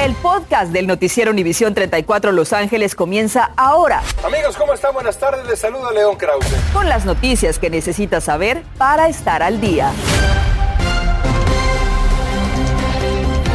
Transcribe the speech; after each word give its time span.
El 0.00 0.14
podcast 0.14 0.72
del 0.72 0.86
noticiero 0.86 1.30
Univisión 1.30 1.74
34 1.74 2.32
Los 2.32 2.54
Ángeles 2.54 2.94
comienza 2.94 3.50
ahora. 3.54 4.02
Amigos, 4.24 4.56
¿cómo 4.56 4.72
están? 4.72 4.94
Buenas 4.94 5.18
tardes. 5.18 5.46
Les 5.46 5.58
saluda 5.58 5.92
León 5.92 6.16
Krause. 6.16 6.46
Con 6.72 6.88
las 6.88 7.04
noticias 7.04 7.58
que 7.58 7.68
necesitas 7.68 8.24
saber 8.24 8.62
para 8.78 9.10
estar 9.10 9.42
al 9.42 9.60
día. 9.60 9.92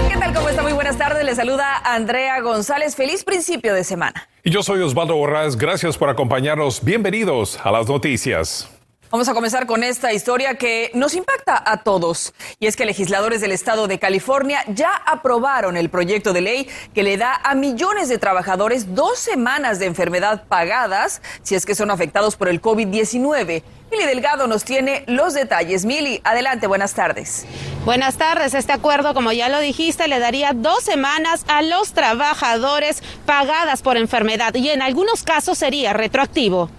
¿Qué 0.08 0.18
tal? 0.18 0.36
¿Cómo 0.36 0.50
está? 0.50 0.62
Muy 0.62 0.74
buenas 0.74 1.00
tardes. 1.00 1.26
Les 1.26 1.36
saluda 1.36 1.78
Andrea 1.84 2.40
González. 2.42 2.96
Feliz 2.96 3.24
principio 3.24 3.74
de 3.74 3.84
semana. 3.84 4.30
Y 4.44 4.52
yo 4.52 4.62
soy 4.62 4.84
Osvaldo 4.84 5.16
Borrás. 5.16 5.58
Gracias 5.58 5.98
por 5.98 6.10
acompañarnos. 6.10 6.84
Bienvenidos 6.84 7.60
a 7.64 7.72
las 7.72 7.88
noticias. 7.88 8.70
Vamos 9.16 9.30
a 9.30 9.34
comenzar 9.34 9.66
con 9.66 9.82
esta 9.86 10.12
historia 10.12 10.56
que 10.56 10.92
nos 10.94 11.14
impacta 11.16 11.64
a 11.66 11.84
todos. 11.84 12.34
Y 12.60 12.68
es 12.68 12.76
que 12.76 12.84
legisladores 12.84 13.40
del 13.40 13.54
estado 13.54 13.88
de 13.88 13.98
California 13.98 14.62
ya 14.68 14.92
aprobaron 15.06 15.78
el 15.78 15.90
proyecto 15.90 16.34
de 16.34 16.42
ley 16.42 16.70
que 16.94 17.02
le 17.02 17.16
da 17.16 17.40
a 17.46 17.56
millones 17.56 18.10
de 18.10 18.18
trabajadores 18.18 18.94
dos 18.94 19.18
semanas 19.18 19.80
de 19.80 19.86
enfermedad 19.86 20.44
pagadas 20.50 21.22
si 21.44 21.56
es 21.56 21.66
que 21.66 21.76
son 21.76 21.92
afectados 21.92 22.36
por 22.36 22.50
el 22.50 22.62
COVID-19. 22.62 23.64
Mili 23.90 24.04
Delgado 24.04 24.48
nos 24.48 24.66
tiene 24.66 25.06
los 25.08 25.34
detalles. 25.34 25.86
Mili, 25.86 26.20
adelante, 26.26 26.68
buenas 26.68 26.94
tardes. 26.94 27.46
Buenas 27.86 28.18
tardes. 28.18 28.54
Este 28.54 28.74
acuerdo, 28.74 29.14
como 29.14 29.32
ya 29.32 29.48
lo 29.48 29.62
dijiste, 29.62 30.10
le 30.10 30.20
daría 30.20 30.52
dos 30.54 30.84
semanas 30.84 31.46
a 31.48 31.62
los 31.62 31.94
trabajadores 31.94 33.02
pagadas 33.26 33.82
por 33.82 33.96
enfermedad 33.96 34.54
y 34.56 34.72
en 34.72 34.82
algunos 34.82 35.24
casos 35.24 35.58
sería 35.58 35.94
retroactivo. 35.94 36.70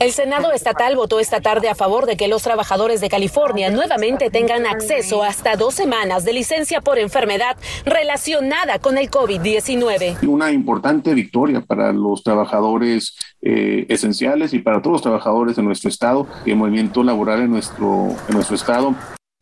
El 0.00 0.12
Senado 0.12 0.52
estatal 0.52 0.96
votó 0.96 1.18
esta 1.18 1.40
tarde 1.40 1.68
a 1.68 1.74
favor 1.74 2.06
de 2.06 2.16
que 2.16 2.28
los 2.28 2.42
trabajadores 2.42 3.00
de 3.00 3.08
California 3.08 3.70
nuevamente 3.70 4.30
tengan 4.30 4.66
acceso 4.66 5.22
hasta 5.22 5.56
dos 5.56 5.74
semanas 5.74 6.24
de 6.24 6.32
licencia 6.32 6.80
por 6.80 6.98
enfermedad 6.98 7.56
relacionada 7.84 8.78
con 8.78 8.96
el 8.96 9.10
COVID-19. 9.10 10.26
Una 10.26 10.52
importante 10.52 11.14
victoria 11.14 11.60
para 11.60 11.92
los 11.92 12.22
trabajadores 12.22 13.16
eh, 13.42 13.86
esenciales 13.88 14.54
y 14.54 14.60
para 14.60 14.80
todos 14.80 14.94
los 14.94 15.02
trabajadores 15.02 15.56
de 15.56 15.62
nuestro 15.62 15.88
estado. 15.88 16.26
El 16.46 16.56
movimiento 16.56 17.02
laboral 17.02 17.40
en 17.40 17.50
nuestro, 17.50 18.08
en 18.28 18.34
nuestro 18.34 18.54
estado 18.54 18.94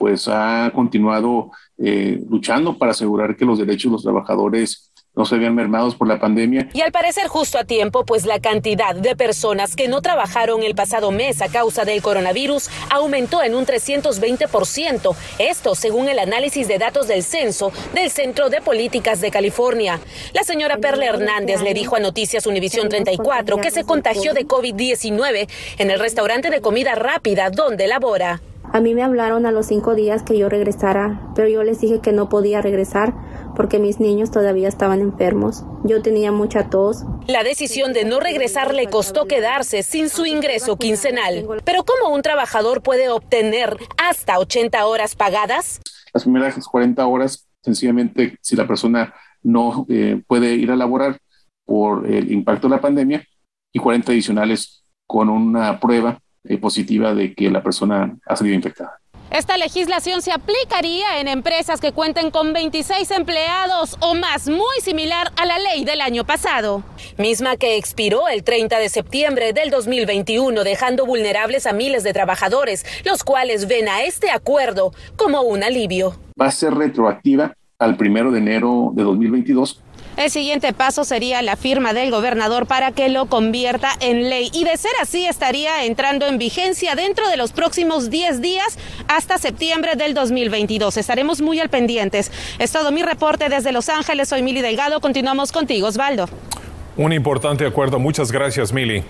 pues 0.03 0.27
ha 0.27 0.73
continuado 0.75 1.53
eh, 1.79 2.21
luchando 2.29 2.77
para 2.77 2.91
asegurar 2.91 3.37
que 3.37 3.45
los 3.45 3.57
derechos 3.57 3.85
de 3.85 3.93
los 3.93 4.03
trabajadores 4.03 4.92
no 5.15 5.27
se 5.27 5.35
habían 5.35 5.55
mermados 5.55 5.95
por 5.95 6.09
la 6.09 6.19
pandemia. 6.19 6.69
Y 6.73 6.81
al 6.81 6.91
parecer 6.91 7.29
justo 7.29 7.59
a 7.59 7.65
tiempo, 7.65 8.05
pues 8.05 8.25
la 8.25 8.41
cantidad 8.41 8.95
de 8.95 9.15
personas 9.15 9.77
que 9.77 9.89
no 9.89 10.01
trabajaron 10.01 10.63
el 10.63 10.75
pasado 10.75 11.11
mes 11.11 11.43
a 11.43 11.49
causa 11.49 11.85
del 11.85 12.01
coronavirus 12.01 12.71
aumentó 12.91 13.43
en 13.43 13.55
un 13.55 13.67
320%. 13.67 15.15
Esto 15.39 15.75
según 15.75 16.09
el 16.09 16.19
análisis 16.19 16.67
de 16.67 16.79
datos 16.79 17.09
del 17.09 17.23
censo 17.23 17.73
del 17.95 18.11
Centro 18.11 18.49
de 18.49 18.63
Políticas 18.63 19.21
de 19.21 19.31
California. 19.31 20.01
La 20.33 20.45
señora 20.45 20.79
Perla 20.79 21.07
Hernández 21.07 21.63
le 21.63 21.75
dijo 21.75 21.97
a 21.97 22.01
Noticias 22.01 22.47
Univisión 22.47 22.89
34 22.89 23.59
que 23.59 23.71
se 23.71 23.85
contagió 23.85 24.33
de 24.33 24.47
COVID-19 24.47 25.49
en 25.79 25.91
el 25.91 25.99
restaurante 25.99 26.51
de 26.51 26.61
comida 26.61 26.95
rápida 26.95 27.51
donde 27.51 27.87
labora. 27.87 28.41
A 28.73 28.81
mí 28.81 28.95
me 28.95 29.03
hablaron 29.03 29.45
a 29.45 29.53
los 29.53 29.67
cinco 29.67 29.95
días 29.95 30.23
que 30.23 30.39
yo 30.39 30.49
regresara, 30.49 31.31
pero 31.35 31.47
yo 31.47 31.63
les 31.63 31.81
dije 31.81 32.01
que 32.01 32.13
no 32.13 32.31
podía 32.31 32.63
regresar 32.63 33.15
porque 33.55 33.79
mis 33.79 34.01
niños 34.01 34.31
todavía 34.31 34.67
estaban 34.67 35.01
enfermos. 35.01 35.65
Yo 35.85 36.01
tenía 36.01 36.33
mucha 36.33 36.71
tos. 36.71 37.05
La 37.27 37.45
decisión 37.45 37.93
de 37.93 38.07
no 38.07 38.19
regresar 38.19 38.75
le 38.75 38.87
costó 38.89 39.27
quedarse 39.27 39.83
sin 39.83 40.09
su 40.09 40.25
ingreso 40.25 40.79
quincenal. 40.79 41.47
Pero 41.65 41.85
¿cómo 41.85 42.15
un 42.15 42.23
trabajador 42.23 42.83
puede 42.83 43.11
obtener 43.11 43.77
hasta 43.99 44.39
80 44.39 44.87
horas 44.87 45.17
pagadas? 45.17 45.83
Las 46.15 46.23
primeras 46.23 46.67
40 46.67 47.07
horas, 47.07 47.47
sencillamente, 47.61 48.39
si 48.41 48.57
la 48.57 48.67
persona 48.67 49.13
no 49.43 49.85
eh, 49.91 50.23
puede 50.27 50.55
ir 50.55 50.71
a 50.71 50.77
laborar 50.77 51.19
por 51.67 52.07
el 52.07 52.33
impacto 52.33 52.69
de 52.69 52.77
la 52.77 52.81
pandemia, 52.81 53.23
y 53.73 53.79
40 53.79 54.13
adicionales 54.13 54.85
con 55.07 55.29
una 55.29 55.81
prueba 55.81 56.22
eh, 56.45 56.59
positiva 56.59 57.15
de 57.15 57.35
que 57.35 57.51
la 57.51 57.63
persona 57.63 58.17
ha 58.27 58.37
salido 58.37 58.57
infectada. 58.57 58.99
Esta 59.31 59.57
legislación 59.57 60.21
se 60.21 60.31
aplicaría 60.31 61.19
en 61.19 61.27
empresas 61.27 61.81
que 61.81 61.93
cuenten 61.93 62.31
con 62.31 62.53
26 62.53 63.11
empleados 63.13 63.97
o 64.01 64.15
más, 64.15 64.47
muy 64.47 64.81
similar 64.83 65.33
a 65.37 65.47
la 65.47 65.59
ley 65.59 65.87
del 65.87 66.03
año 66.03 66.25
pasado. 66.25 66.83
Misma 67.17 67.57
que 67.57 67.79
expiró 67.79 68.29
el 68.29 68.45
30 68.45 68.79
de 68.79 68.91
septiembre 68.91 69.55
del 69.55 69.71
2021, 69.71 70.65
dejando 70.65 71.07
vulnerables 71.07 71.67
a 71.67 71.73
miles 71.73 72.03
de 72.03 72.13
trabajadores, 72.13 72.85
los 73.07 73.25
cuales 73.25 73.69
ven 73.69 73.89
a 73.89 74.03
este 74.03 74.31
acuerdo 74.31 74.93
como 75.17 75.41
un 75.41 75.63
alivio. 75.63 76.15
Va 76.39 76.49
a 76.49 76.51
ser 76.51 76.75
retroactiva 76.75 77.55
al 77.79 77.97
primero 77.97 78.33
de 78.33 78.39
enero 78.39 78.93
de 78.95 79.03
2022 79.03 79.81
el 80.17 80.31
siguiente 80.31 80.73
paso 80.73 81.05
sería 81.05 81.43
la 81.43 81.57
firma 81.57 81.93
del 81.93 82.11
gobernador 82.11 82.67
para 82.67 82.93
que 82.93 83.09
lo 83.09 83.27
convierta 83.27 83.91
en 84.01 84.29
ley 84.29 84.51
y 84.53 84.65
de 84.65 84.77
ser 84.77 84.93
así 85.01 85.27
estaría 85.27 85.85
entrando 85.85 86.27
en 86.27 86.39
vigencia 86.39 86.95
dentro 86.95 87.29
de 87.29 87.37
los 87.37 87.53
próximos 87.53 88.11
10 88.11 88.41
días 88.41 88.79
hasta 89.09 89.39
septiembre 89.39 89.97
del 89.97 90.15
2022. 90.15 90.97
Estaremos 90.97 91.41
muy 91.41 91.61
al 91.61 91.71
pendientes. 91.71 92.31
Es 92.59 92.73
todo 92.73 92.93
mi 92.93 93.03
reporte 93.03 93.49
desde 93.49 93.73
Los 93.73 93.89
Ángeles. 93.89 94.29
Soy 94.29 94.43
Mili 94.43 94.61
Delgado. 94.61 95.01
Continuamos 95.01 95.53
contigo, 95.53 95.89
Osvaldo. 95.89 96.29
Un 96.97 97.13
importante 97.13 97.67
acuerdo. 97.67 97.99
Muchas 97.99 98.31
gracias, 98.31 98.73
Mili. 98.73 99.03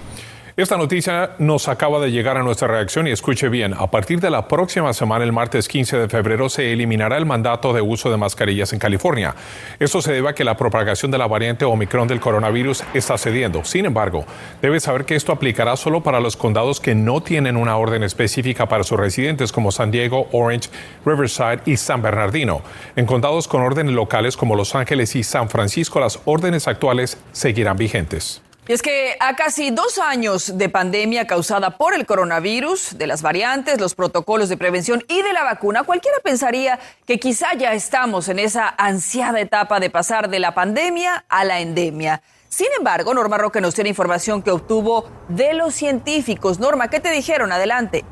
Esta 0.54 0.76
noticia 0.76 1.30
nos 1.38 1.66
acaba 1.66 1.98
de 1.98 2.10
llegar 2.10 2.36
a 2.36 2.42
nuestra 2.42 2.68
reacción 2.68 3.06
y 3.06 3.10
escuche 3.10 3.48
bien, 3.48 3.72
a 3.72 3.90
partir 3.90 4.20
de 4.20 4.28
la 4.28 4.48
próxima 4.48 4.92
semana, 4.92 5.24
el 5.24 5.32
martes 5.32 5.66
15 5.66 5.96
de 5.96 6.08
febrero, 6.10 6.50
se 6.50 6.74
eliminará 6.74 7.16
el 7.16 7.24
mandato 7.24 7.72
de 7.72 7.80
uso 7.80 8.10
de 8.10 8.18
mascarillas 8.18 8.74
en 8.74 8.78
California. 8.78 9.34
Esto 9.78 10.02
se 10.02 10.12
debe 10.12 10.28
a 10.28 10.34
que 10.34 10.44
la 10.44 10.58
propagación 10.58 11.10
de 11.10 11.16
la 11.16 11.26
variante 11.26 11.64
Omicron 11.64 12.06
del 12.06 12.20
coronavirus 12.20 12.84
está 12.92 13.16
cediendo. 13.16 13.64
Sin 13.64 13.86
embargo, 13.86 14.26
debe 14.60 14.78
saber 14.78 15.06
que 15.06 15.14
esto 15.14 15.32
aplicará 15.32 15.74
solo 15.74 16.02
para 16.02 16.20
los 16.20 16.36
condados 16.36 16.80
que 16.80 16.94
no 16.94 17.22
tienen 17.22 17.56
una 17.56 17.78
orden 17.78 18.02
específica 18.02 18.68
para 18.68 18.84
sus 18.84 19.00
residentes 19.00 19.52
como 19.52 19.72
San 19.72 19.90
Diego, 19.90 20.28
Orange, 20.32 20.68
Riverside 21.06 21.62
y 21.64 21.78
San 21.78 22.02
Bernardino. 22.02 22.60
En 22.94 23.06
condados 23.06 23.48
con 23.48 23.62
órdenes 23.62 23.94
locales 23.94 24.36
como 24.36 24.54
Los 24.54 24.74
Ángeles 24.74 25.16
y 25.16 25.22
San 25.22 25.48
Francisco, 25.48 25.98
las 25.98 26.20
órdenes 26.26 26.68
actuales 26.68 27.16
seguirán 27.32 27.78
vigentes. 27.78 28.42
Y 28.68 28.72
es 28.72 28.80
que 28.80 29.16
a 29.18 29.34
casi 29.34 29.72
dos 29.72 29.98
años 29.98 30.56
de 30.56 30.68
pandemia 30.68 31.26
causada 31.26 31.76
por 31.76 31.94
el 31.94 32.06
coronavirus, 32.06 32.96
de 32.96 33.08
las 33.08 33.20
variantes, 33.20 33.80
los 33.80 33.96
protocolos 33.96 34.48
de 34.48 34.56
prevención 34.56 35.02
y 35.08 35.20
de 35.20 35.32
la 35.32 35.42
vacuna, 35.42 35.82
cualquiera 35.82 36.18
pensaría 36.22 36.78
que 37.04 37.18
quizá 37.18 37.54
ya 37.54 37.72
estamos 37.72 38.28
en 38.28 38.38
esa 38.38 38.72
ansiada 38.78 39.40
etapa 39.40 39.80
de 39.80 39.90
pasar 39.90 40.30
de 40.30 40.38
la 40.38 40.54
pandemia 40.54 41.24
a 41.28 41.44
la 41.44 41.58
endemia. 41.58 42.22
Sin 42.48 42.68
embargo, 42.78 43.12
Norma 43.14 43.36
Roque 43.36 43.60
nos 43.60 43.74
tiene 43.74 43.90
información 43.90 44.42
que 44.42 44.52
obtuvo 44.52 45.10
de 45.28 45.54
los 45.54 45.74
científicos. 45.74 46.60
Norma, 46.60 46.88
¿qué 46.88 47.00
te 47.00 47.10
dijeron? 47.10 47.50
Adelante. 47.50 48.04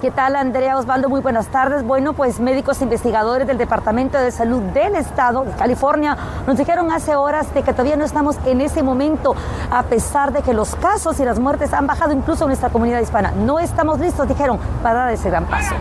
¿Qué 0.00 0.10
tal, 0.10 0.36
Andrea 0.36 0.76
Osvaldo? 0.76 1.08
Muy 1.08 1.22
buenas 1.22 1.48
tardes. 1.48 1.82
Bueno, 1.82 2.12
pues 2.12 2.38
médicos 2.38 2.82
investigadores 2.82 3.46
del 3.46 3.56
Departamento 3.56 4.18
de 4.18 4.30
Salud 4.30 4.60
del 4.60 4.94
Estado 4.94 5.44
de 5.44 5.52
California 5.52 6.16
nos 6.46 6.58
dijeron 6.58 6.92
hace 6.92 7.16
horas 7.16 7.52
de 7.54 7.62
que 7.62 7.72
todavía 7.72 7.96
no 7.96 8.04
estamos 8.04 8.36
en 8.44 8.60
ese 8.60 8.82
momento, 8.82 9.34
a 9.70 9.84
pesar 9.84 10.34
de 10.34 10.42
que 10.42 10.52
los 10.52 10.76
casos 10.76 11.18
y 11.18 11.24
las 11.24 11.38
muertes 11.38 11.72
han 11.72 11.86
bajado 11.86 12.12
incluso 12.12 12.44
en 12.44 12.48
nuestra 12.48 12.68
comunidad 12.68 13.00
hispana. 13.00 13.30
No 13.30 13.58
estamos 13.58 13.98
listos, 13.98 14.28
dijeron, 14.28 14.58
para 14.82 15.04
dar 15.04 15.14
ese 15.14 15.30
gran 15.30 15.46
paso 15.46 15.74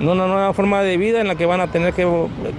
una 0.00 0.28
nueva 0.28 0.52
forma 0.52 0.80
de 0.82 0.96
vida 0.96 1.20
en 1.20 1.26
la 1.26 1.34
que 1.34 1.44
van 1.44 1.60
a 1.60 1.66
tener 1.66 1.92
que 1.92 2.06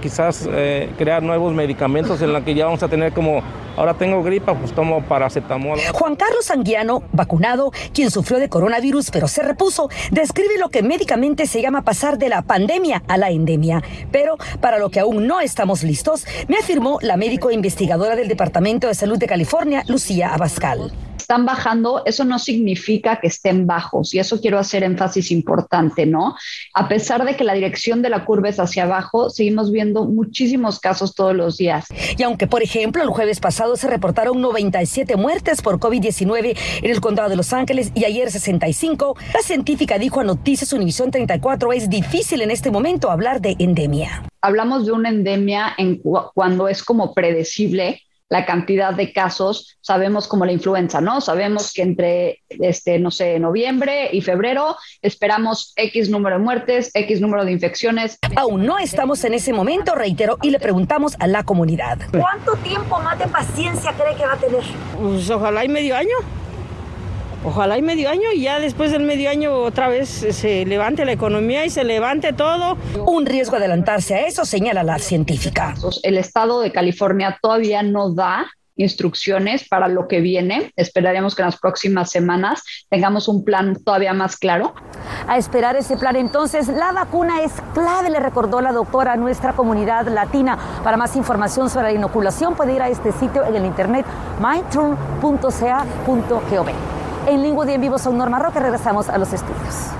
quizás 0.01 0.47
eh, 0.51 0.91
crear 0.97 1.23
nuevos 1.23 1.53
medicamentos, 1.53 2.21
en 2.21 2.33
la 2.33 2.41
que 2.41 2.53
ya 2.53 2.65
vamos 2.65 2.83
a 2.83 2.89
tener 2.89 3.13
como, 3.13 3.41
ahora 3.79 3.93
tengo 3.93 4.21
gripa, 4.21 4.53
pues 4.55 4.73
tomo 4.73 5.01
paracetamol. 5.01 5.79
Juan 5.93 6.15
Carlos 6.17 6.51
Anguiano, 6.51 7.01
vacunado, 7.13 7.71
quien 7.93 8.11
sufrió 8.11 8.37
de 8.37 8.49
coronavirus 8.49 9.09
pero 9.09 9.27
se 9.29 9.41
repuso, 9.41 9.89
describe 10.11 10.57
lo 10.59 10.69
que 10.69 10.83
médicamente 10.83 11.47
se 11.47 11.61
llama 11.61 11.83
pasar 11.83 12.17
de 12.17 12.27
la 12.27 12.41
pandemia 12.41 13.03
a 13.07 13.17
la 13.17 13.31
endemia. 13.31 13.81
Pero 14.11 14.37
para 14.59 14.79
lo 14.79 14.89
que 14.89 14.99
aún 14.99 15.27
no 15.27 15.39
estamos 15.39 15.83
listos, 15.83 16.25
me 16.49 16.57
afirmó 16.57 16.99
la 17.01 17.15
médico 17.15 17.51
investigadora 17.51 18.17
del 18.17 18.27
Departamento 18.27 18.87
de 18.87 18.95
Salud 18.95 19.17
de 19.17 19.27
California, 19.27 19.83
Lucía 19.87 20.33
Abascal 20.33 20.91
están 21.29 21.45
bajando, 21.45 22.01
eso 22.07 22.25
no 22.25 22.39
significa 22.39 23.19
que 23.19 23.27
estén 23.27 23.67
bajos. 23.67 24.15
Y 24.15 24.19
eso 24.19 24.41
quiero 24.41 24.57
hacer 24.57 24.83
énfasis 24.83 25.29
importante, 25.29 26.07
¿no? 26.07 26.35
A 26.73 26.87
pesar 26.87 27.23
de 27.23 27.35
que 27.35 27.43
la 27.43 27.53
dirección 27.53 28.01
de 28.01 28.09
la 28.09 28.25
curva 28.25 28.49
es 28.49 28.59
hacia 28.59 28.85
abajo, 28.85 29.29
seguimos 29.29 29.71
viendo 29.71 30.05
muchísimos 30.05 30.79
casos 30.79 31.13
todos 31.13 31.35
los 31.35 31.57
días. 31.57 31.85
Y 32.17 32.23
aunque, 32.23 32.47
por 32.47 32.63
ejemplo, 32.63 33.03
el 33.03 33.09
jueves 33.09 33.39
pasado 33.39 33.68
se 33.75 33.87
reportaron 33.87 34.41
97 34.41 35.15
muertes 35.15 35.61
por 35.61 35.79
COVID-19 35.79 36.57
en 36.81 36.91
el 36.91 37.01
condado 37.01 37.29
de 37.29 37.35
Los 37.35 37.53
Ángeles 37.53 37.91
y 37.95 38.05
ayer 38.05 38.31
65, 38.31 39.15
la 39.33 39.41
científica 39.41 39.97
dijo 39.97 40.19
a 40.19 40.23
Noticias 40.23 40.73
Univisión 40.73 41.11
34, 41.11 41.73
es 41.73 41.89
difícil 41.89 42.41
en 42.41 42.51
este 42.51 42.71
momento 42.71 43.11
hablar 43.11 43.41
de 43.41 43.55
endemia. 43.59 44.23
Hablamos 44.41 44.85
de 44.85 44.91
una 44.91 45.09
endemia 45.09 45.73
en 45.77 46.01
cuando 46.33 46.67
es 46.67 46.83
como 46.83 47.13
predecible 47.13 48.01
la 48.29 48.45
cantidad 48.45 48.93
de 48.93 49.11
casos, 49.11 49.77
sabemos 49.81 50.27
como 50.27 50.45
la 50.45 50.51
influenza, 50.51 51.01
¿no? 51.01 51.19
Sabemos 51.19 51.73
que 51.73 51.81
entre, 51.81 52.43
este, 52.49 52.99
no 52.99 53.11
sé, 53.11 53.39
noviembre 53.39 54.09
y 54.11 54.21
febrero 54.21 54.77
esperamos 55.01 55.73
X 55.75 56.09
número 56.09 56.37
de 56.37 56.43
muertes, 56.43 56.91
X 56.93 57.21
número 57.21 57.43
de 57.43 57.51
infecciones. 57.51 58.19
Aún 58.35 58.65
no 58.65 58.77
estamos 58.77 59.23
en 59.23 59.33
ese 59.33 59.51
momento, 59.51 59.95
reitero, 59.95 60.37
y 60.41 60.51
le 60.51 60.59
preguntamos 60.59 61.15
a 61.19 61.27
la 61.27 61.43
comunidad. 61.43 61.97
¿Cuánto 62.11 62.55
tiempo 62.57 62.99
más 62.99 63.17
de 63.17 63.27
paciencia 63.27 63.93
cree 63.93 64.15
que 64.15 64.25
va 64.25 64.33
a 64.33 64.37
tener? 64.37 64.63
Pues 64.99 65.29
ojalá 65.29 65.65
y 65.65 65.69
medio 65.69 65.95
año. 65.95 66.15
Ojalá 67.43 67.77
y 67.77 67.81
medio 67.81 68.09
año 68.09 68.31
y 68.33 68.41
ya 68.41 68.59
después 68.59 68.91
del 68.91 69.03
medio 69.03 69.29
año 69.29 69.53
otra 69.53 69.87
vez 69.87 70.09
se 70.09 70.65
levante 70.65 71.05
la 71.05 71.13
economía 71.13 71.65
y 71.65 71.69
se 71.69 71.83
levante 71.83 72.33
todo. 72.33 72.77
Un 73.05 73.25
riesgo 73.25 73.55
adelantarse 73.55 74.15
a 74.15 74.27
eso, 74.27 74.43
señala 74.45 74.83
la 74.83 74.99
científica. 74.99 75.73
El 76.03 76.17
estado 76.17 76.59
de 76.61 76.71
California 76.71 77.39
todavía 77.41 77.81
no 77.81 78.13
da 78.13 78.51
instrucciones 78.75 79.67
para 79.67 79.87
lo 79.87 80.07
que 80.07 80.21
viene. 80.21 80.71
Esperaremos 80.75 81.35
que 81.35 81.41
en 81.41 81.47
las 81.47 81.59
próximas 81.59 82.09
semanas 82.09 82.63
tengamos 82.89 83.27
un 83.27 83.43
plan 83.43 83.75
todavía 83.83 84.13
más 84.13 84.37
claro. 84.37 84.73
A 85.27 85.37
esperar 85.37 85.75
ese 85.75 85.97
plan 85.97 86.15
entonces, 86.15 86.67
la 86.67 86.91
vacuna 86.91 87.41
es 87.41 87.51
clave, 87.73 88.09
le 88.09 88.19
recordó 88.19 88.61
la 88.61 88.71
doctora 88.71 89.13
a 89.13 89.17
nuestra 89.17 89.53
comunidad 89.53 90.07
latina. 90.07 90.57
Para 90.83 90.97
más 90.97 91.15
información 91.15 91.69
sobre 91.69 91.87
la 91.87 91.93
inoculación 91.93 92.55
puede 92.55 92.73
ir 92.73 92.81
a 92.81 92.89
este 92.89 93.11
sitio 93.11 93.45
en 93.45 93.55
el 93.55 93.65
internet 93.65 94.05
myturn.ca.gov. 94.39 95.49
En 97.27 97.41
Lingua 97.41 97.69
y 97.69 97.73
en 97.73 97.81
vivo 97.81 97.97
son 97.97 98.17
Norma 98.17 98.39
Roque, 98.39 98.59
regresamos 98.59 99.09
a 99.09 99.17
los 99.17 99.31
estudios. 99.33 99.91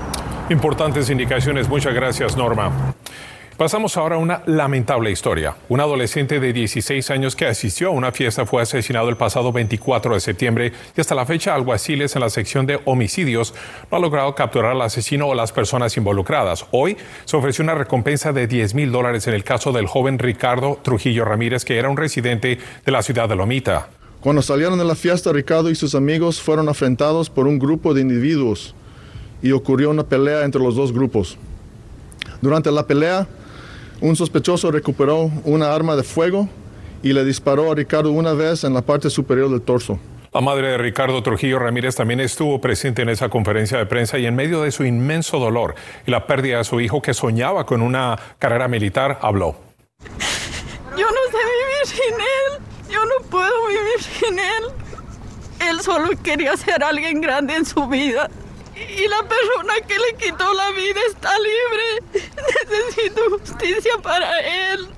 Importantes 0.48 1.10
indicaciones, 1.10 1.68
muchas 1.68 1.94
gracias 1.94 2.36
Norma. 2.36 2.72
Pasamos 3.60 3.98
ahora 3.98 4.16
a 4.16 4.18
una 4.18 4.42
lamentable 4.46 5.10
historia. 5.10 5.54
Un 5.68 5.80
adolescente 5.80 6.40
de 6.40 6.50
16 6.54 7.10
años 7.10 7.36
que 7.36 7.44
asistió 7.44 7.88
a 7.88 7.90
una 7.90 8.10
fiesta 8.10 8.46
fue 8.46 8.62
asesinado 8.62 9.10
el 9.10 9.18
pasado 9.18 9.52
24 9.52 10.14
de 10.14 10.20
septiembre 10.20 10.72
y 10.96 11.00
hasta 11.02 11.14
la 11.14 11.26
fecha 11.26 11.54
alguaciles 11.54 12.16
en 12.16 12.22
la 12.22 12.30
sección 12.30 12.64
de 12.64 12.80
homicidios 12.86 13.52
no 13.90 13.98
han 13.98 14.02
logrado 14.02 14.34
capturar 14.34 14.72
al 14.72 14.80
asesino 14.80 15.26
o 15.26 15.34
las 15.34 15.52
personas 15.52 15.94
involucradas. 15.98 16.64
Hoy 16.70 16.96
se 17.26 17.36
ofreció 17.36 17.62
una 17.62 17.74
recompensa 17.74 18.32
de 18.32 18.46
10 18.46 18.74
mil 18.74 18.90
dólares 18.90 19.26
en 19.26 19.34
el 19.34 19.44
caso 19.44 19.72
del 19.72 19.86
joven 19.86 20.18
Ricardo 20.18 20.78
Trujillo 20.82 21.26
Ramírez, 21.26 21.66
que 21.66 21.76
era 21.76 21.90
un 21.90 21.98
residente 21.98 22.58
de 22.86 22.92
la 22.92 23.02
ciudad 23.02 23.28
de 23.28 23.36
Lomita. 23.36 23.88
Cuando 24.20 24.42
salieron 24.42 24.78
de 24.78 24.84
la 24.84 24.94
fiesta, 24.94 25.32
Ricardo 25.32 25.70
y 25.70 25.74
sus 25.74 25.94
amigos 25.94 26.40
fueron 26.40 26.68
afrentados 26.68 27.30
por 27.30 27.46
un 27.46 27.58
grupo 27.58 27.94
de 27.94 28.02
individuos 28.02 28.74
y 29.42 29.52
ocurrió 29.52 29.90
una 29.90 30.04
pelea 30.04 30.44
entre 30.44 30.62
los 30.62 30.76
dos 30.76 30.92
grupos. 30.92 31.38
Durante 32.42 32.70
la 32.70 32.86
pelea, 32.86 33.26
un 34.00 34.16
sospechoso 34.16 34.70
recuperó 34.70 35.30
una 35.44 35.74
arma 35.74 35.96
de 35.96 36.02
fuego 36.02 36.48
y 37.02 37.12
le 37.12 37.24
disparó 37.24 37.72
a 37.72 37.74
Ricardo 37.74 38.12
una 38.12 38.34
vez 38.34 38.64
en 38.64 38.74
la 38.74 38.82
parte 38.82 39.08
superior 39.08 39.50
del 39.50 39.62
torso. 39.62 39.98
La 40.32 40.40
madre 40.40 40.68
de 40.68 40.78
Ricardo 40.78 41.22
Trujillo 41.22 41.58
Ramírez 41.58 41.96
también 41.96 42.20
estuvo 42.20 42.60
presente 42.60 43.02
en 43.02 43.08
esa 43.08 43.28
conferencia 43.28 43.78
de 43.78 43.86
prensa 43.86 44.18
y 44.18 44.26
en 44.26 44.36
medio 44.36 44.62
de 44.62 44.70
su 44.70 44.84
inmenso 44.84 45.38
dolor 45.38 45.74
y 46.06 46.10
la 46.10 46.26
pérdida 46.26 46.58
de 46.58 46.64
su 46.64 46.80
hijo 46.80 47.02
que 47.02 47.14
soñaba 47.14 47.66
con 47.66 47.82
una 47.82 48.18
carrera 48.38 48.68
militar, 48.68 49.18
habló. 49.22 49.56
Yo 50.96 51.06
no 51.06 51.22
sé 51.30 51.38
vivir 51.38 51.84
sin 51.84 52.14
él, 52.14 52.92
yo 52.92 53.04
no 53.04 53.28
puedo 53.28 53.66
vivir 53.66 54.00
él. 54.38 54.64
Él 55.68 55.80
solo 55.80 56.10
quería 56.22 56.56
ser 56.56 56.82
alguien 56.82 57.20
grande 57.20 57.54
en 57.54 57.64
su 57.64 57.86
vida 57.86 58.30
y 58.74 59.08
la 59.08 59.22
persona 59.28 59.74
que 59.86 59.94
le 59.94 60.16
quitó 60.18 60.52
la 60.54 60.70
vida 60.70 61.00
está 61.08 61.30
libre. 61.38 62.24
Necesito 62.70 63.20
justicia 63.30 63.92
para 64.02 64.40
él. 64.40 64.88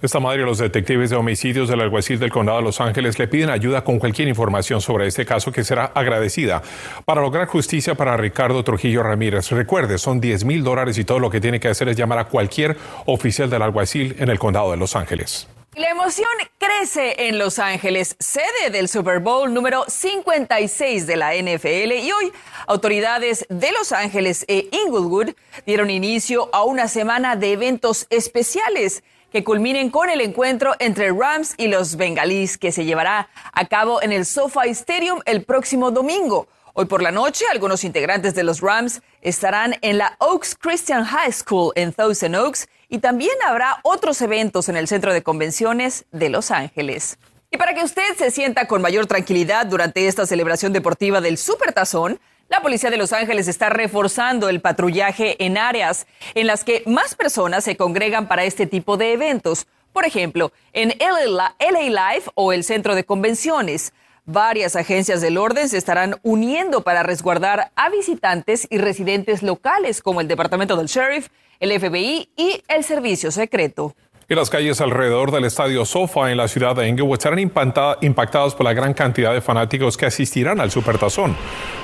Esta 0.00 0.18
madre 0.18 0.42
y 0.42 0.44
los 0.44 0.58
detectives 0.58 1.10
de 1.10 1.16
homicidios 1.16 1.68
del 1.68 1.80
alguacil 1.80 2.18
del 2.18 2.32
condado 2.32 2.58
de 2.58 2.64
Los 2.64 2.80
Ángeles 2.80 3.20
le 3.20 3.28
piden 3.28 3.50
ayuda 3.50 3.84
con 3.84 4.00
cualquier 4.00 4.26
información 4.26 4.80
sobre 4.80 5.06
este 5.06 5.24
caso 5.24 5.52
que 5.52 5.62
será 5.62 5.92
agradecida 5.94 6.60
para 7.04 7.20
lograr 7.20 7.46
justicia 7.46 7.94
para 7.94 8.16
Ricardo 8.16 8.64
Trujillo 8.64 9.04
Ramírez. 9.04 9.50
Recuerde, 9.52 9.98
son 9.98 10.20
10 10.20 10.44
mil 10.44 10.64
dólares 10.64 10.98
y 10.98 11.04
todo 11.04 11.20
lo 11.20 11.30
que 11.30 11.40
tiene 11.40 11.60
que 11.60 11.68
hacer 11.68 11.88
es 11.88 11.96
llamar 11.96 12.18
a 12.18 12.24
cualquier 12.24 12.76
oficial 13.06 13.48
del 13.48 13.62
alguacil 13.62 14.16
en 14.18 14.28
el 14.28 14.40
condado 14.40 14.72
de 14.72 14.76
Los 14.76 14.96
Ángeles. 14.96 15.46
La 15.74 15.88
emoción 15.88 16.28
crece 16.58 17.28
en 17.28 17.38
Los 17.38 17.58
Ángeles, 17.58 18.14
sede 18.18 18.68
del 18.70 18.88
Super 18.88 19.20
Bowl 19.20 19.54
número 19.54 19.86
56 19.88 21.06
de 21.06 21.16
la 21.16 21.32
NFL, 21.34 21.92
y 21.92 22.12
hoy 22.12 22.30
autoridades 22.66 23.46
de 23.48 23.72
Los 23.72 23.90
Ángeles 23.92 24.44
e 24.48 24.68
Inglewood 24.70 25.30
dieron 25.64 25.88
inicio 25.88 26.50
a 26.52 26.64
una 26.64 26.88
semana 26.88 27.36
de 27.36 27.52
eventos 27.52 28.06
especiales 28.10 29.02
que 29.32 29.44
culminen 29.44 29.88
con 29.88 30.10
el 30.10 30.20
encuentro 30.20 30.74
entre 30.78 31.10
Rams 31.10 31.54
y 31.56 31.68
los 31.68 31.96
Bengalís 31.96 32.58
que 32.58 32.70
se 32.70 32.84
llevará 32.84 33.30
a 33.54 33.66
cabo 33.66 34.02
en 34.02 34.12
el 34.12 34.26
SoFi 34.26 34.68
Stadium 34.68 35.20
el 35.24 35.42
próximo 35.42 35.90
domingo. 35.90 36.48
Hoy 36.74 36.84
por 36.84 37.02
la 37.02 37.10
noche, 37.10 37.46
algunos 37.50 37.84
integrantes 37.84 38.34
de 38.34 38.42
los 38.42 38.60
Rams 38.60 39.00
estarán 39.22 39.76
en 39.80 39.96
la 39.96 40.16
Oaks 40.20 40.54
Christian 40.54 41.04
High 41.04 41.32
School 41.32 41.72
en 41.76 41.94
Thousand 41.94 42.34
Oaks 42.34 42.68
y 42.92 42.98
también 42.98 43.32
habrá 43.46 43.78
otros 43.84 44.20
eventos 44.20 44.68
en 44.68 44.76
el 44.76 44.86
Centro 44.86 45.14
de 45.14 45.22
Convenciones 45.22 46.04
de 46.12 46.28
Los 46.28 46.50
Ángeles. 46.50 47.18
Y 47.50 47.56
para 47.56 47.74
que 47.74 47.82
usted 47.82 48.02
se 48.18 48.30
sienta 48.30 48.66
con 48.66 48.82
mayor 48.82 49.06
tranquilidad 49.06 49.64
durante 49.64 50.06
esta 50.06 50.26
celebración 50.26 50.74
deportiva 50.74 51.22
del 51.22 51.38
Supertazón, 51.38 52.20
la 52.50 52.60
Policía 52.60 52.90
de 52.90 52.98
Los 52.98 53.14
Ángeles 53.14 53.48
está 53.48 53.70
reforzando 53.70 54.50
el 54.50 54.60
patrullaje 54.60 55.42
en 55.42 55.56
áreas 55.56 56.06
en 56.34 56.46
las 56.46 56.64
que 56.64 56.82
más 56.84 57.14
personas 57.14 57.64
se 57.64 57.78
congregan 57.78 58.28
para 58.28 58.44
este 58.44 58.66
tipo 58.66 58.98
de 58.98 59.14
eventos. 59.14 59.66
Por 59.94 60.04
ejemplo, 60.04 60.52
en 60.74 60.92
LA, 60.98 61.54
Live 61.60 62.24
o 62.34 62.52
el 62.52 62.62
Centro 62.62 62.94
de 62.94 63.04
Convenciones. 63.04 63.94
Varias 64.24 64.76
agencias 64.76 65.20
del 65.20 65.36
orden 65.36 65.68
se 65.68 65.76
estarán 65.76 66.14
uniendo 66.22 66.82
para 66.82 67.02
resguardar 67.02 67.72
a 67.74 67.90
visitantes 67.90 68.68
y 68.70 68.78
residentes 68.78 69.42
locales 69.42 70.00
como 70.00 70.20
el 70.20 70.28
Departamento 70.28 70.76
del 70.76 70.86
Sheriff, 70.86 71.26
el 71.58 71.72
FBI 71.72 72.28
y 72.36 72.62
el 72.68 72.84
Servicio 72.84 73.32
Secreto. 73.32 73.96
Y 74.32 74.34
las 74.34 74.48
calles 74.48 74.80
alrededor 74.80 75.30
del 75.30 75.44
estadio 75.44 75.84
Sofa 75.84 76.30
en 76.30 76.38
la 76.38 76.48
ciudad 76.48 76.74
de 76.74 76.88
Inglewood 76.88 77.20
serán 77.20 77.38
impactadas 77.38 78.54
por 78.54 78.64
la 78.64 78.72
gran 78.72 78.94
cantidad 78.94 79.34
de 79.34 79.42
fanáticos 79.42 79.98
que 79.98 80.06
asistirán 80.06 80.58
al 80.58 80.70
Supertazón. 80.70 81.36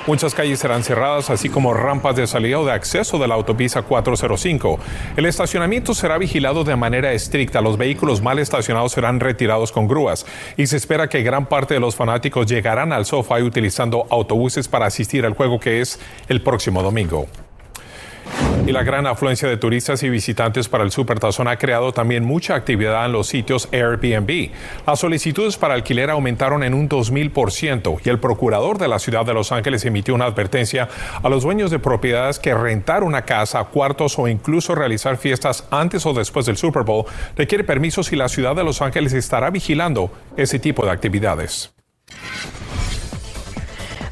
Muchas 0.07 0.33
calles 0.33 0.57
serán 0.57 0.83
cerradas, 0.83 1.29
así 1.29 1.47
como 1.47 1.75
rampas 1.75 2.15
de 2.15 2.25
salida 2.25 2.59
o 2.59 2.65
de 2.65 2.71
acceso 2.71 3.19
de 3.19 3.27
la 3.27 3.35
autopista 3.35 3.83
405. 3.83 4.79
El 5.15 5.27
estacionamiento 5.27 5.93
será 5.93 6.17
vigilado 6.17 6.63
de 6.63 6.75
manera 6.75 7.13
estricta. 7.13 7.61
Los 7.61 7.77
vehículos 7.77 8.19
mal 8.23 8.39
estacionados 8.39 8.93
serán 8.93 9.19
retirados 9.19 9.71
con 9.71 9.87
grúas. 9.87 10.25
Y 10.57 10.65
se 10.65 10.77
espera 10.77 11.07
que 11.07 11.21
gran 11.21 11.45
parte 11.45 11.75
de 11.75 11.79
los 11.79 11.95
fanáticos 11.95 12.47
llegarán 12.47 12.93
al 12.93 13.05
Sofa 13.05 13.35
utilizando 13.35 14.07
autobuses 14.09 14.67
para 14.67 14.87
asistir 14.87 15.23
al 15.23 15.35
juego 15.35 15.59
que 15.59 15.81
es 15.81 15.99
el 16.27 16.41
próximo 16.41 16.81
domingo. 16.81 17.27
Y 18.69 18.71
la 18.71 18.83
gran 18.83 19.07
afluencia 19.07 19.49
de 19.49 19.57
turistas 19.57 20.03
y 20.03 20.11
visitantes 20.11 20.69
para 20.69 20.83
el 20.83 20.91
Supertazón 20.91 21.47
ha 21.47 21.57
creado 21.57 21.91
también 21.91 22.23
mucha 22.23 22.53
actividad 22.53 23.03
en 23.07 23.13
los 23.13 23.25
sitios 23.25 23.67
Airbnb. 23.71 24.51
Las 24.85 24.99
solicitudes 24.99 25.57
para 25.57 25.73
alquiler 25.73 26.11
aumentaron 26.11 26.61
en 26.61 26.75
un 26.75 26.87
2000% 26.87 28.01
y 28.05 28.09
el 28.09 28.19
procurador 28.19 28.77
de 28.77 28.87
la 28.87 28.99
ciudad 28.99 29.25
de 29.25 29.33
Los 29.33 29.51
Ángeles 29.51 29.85
emitió 29.85 30.13
una 30.13 30.25
advertencia 30.25 30.87
a 31.23 31.29
los 31.29 31.41
dueños 31.41 31.71
de 31.71 31.79
propiedades 31.79 32.37
que 32.37 32.53
rentar 32.53 33.03
una 33.03 33.23
casa, 33.23 33.63
cuartos 33.63 34.19
o 34.19 34.27
incluso 34.27 34.75
realizar 34.75 35.17
fiestas 35.17 35.67
antes 35.71 36.05
o 36.05 36.13
después 36.13 36.45
del 36.45 36.55
Super 36.55 36.83
Bowl 36.83 37.05
requiere 37.35 37.63
permisos 37.63 38.13
y 38.13 38.17
la 38.17 38.29
ciudad 38.29 38.55
de 38.55 38.63
Los 38.63 38.83
Ángeles 38.83 39.13
estará 39.13 39.49
vigilando 39.49 40.11
ese 40.37 40.59
tipo 40.59 40.85
de 40.85 40.91
actividades. 40.91 41.73